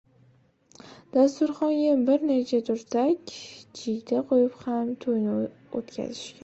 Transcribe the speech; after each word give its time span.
Dasturxonga 1.15 1.91
bir 2.07 2.25
necha 2.31 2.63
turshak, 2.71 3.37
jiyda 3.83 4.27
qo‘yib 4.33 4.59
ham 4.67 4.93
to‘yni 5.05 5.39
o‘tkazishgan. 5.43 6.37